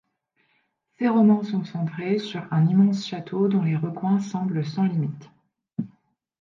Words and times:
Ces 0.97 1.07
romans 1.09 1.43
sont 1.43 1.63
centrés 1.63 2.17
sur 2.17 2.47
un 2.51 2.65
immense 2.65 3.05
château 3.05 3.47
dont 3.47 3.61
les 3.61 3.75
recoins 3.75 4.19
semblent 4.19 4.65
sans 4.65 4.85
limites. 4.85 5.29